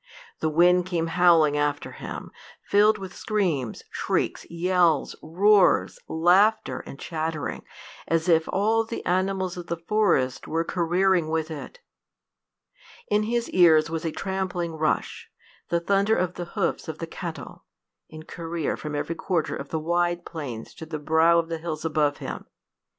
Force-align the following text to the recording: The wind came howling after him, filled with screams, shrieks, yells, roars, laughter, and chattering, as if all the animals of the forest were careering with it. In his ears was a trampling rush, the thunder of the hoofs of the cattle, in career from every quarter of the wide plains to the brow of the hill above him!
The 0.39 0.49
wind 0.49 0.87
came 0.87 1.05
howling 1.13 1.55
after 1.55 1.91
him, 1.91 2.31
filled 2.63 2.97
with 2.97 3.15
screams, 3.15 3.83
shrieks, 3.91 4.49
yells, 4.49 5.15
roars, 5.21 5.99
laughter, 6.07 6.79
and 6.87 6.97
chattering, 6.97 7.61
as 8.07 8.27
if 8.27 8.49
all 8.49 8.83
the 8.83 9.05
animals 9.05 9.57
of 9.57 9.67
the 9.67 9.77
forest 9.77 10.47
were 10.47 10.63
careering 10.63 11.27
with 11.29 11.51
it. 11.51 11.81
In 13.11 13.21
his 13.21 13.47
ears 13.51 13.91
was 13.91 14.03
a 14.03 14.11
trampling 14.11 14.73
rush, 14.73 15.29
the 15.69 15.79
thunder 15.79 16.15
of 16.15 16.33
the 16.33 16.45
hoofs 16.57 16.87
of 16.87 16.97
the 16.97 17.05
cattle, 17.05 17.65
in 18.09 18.23
career 18.23 18.75
from 18.75 18.95
every 18.95 19.13
quarter 19.13 19.55
of 19.55 19.69
the 19.69 19.77
wide 19.79 20.25
plains 20.25 20.73
to 20.73 20.87
the 20.87 20.97
brow 20.97 21.37
of 21.37 21.47
the 21.47 21.59
hill 21.59 21.77
above 21.83 22.17
him! 22.17 22.47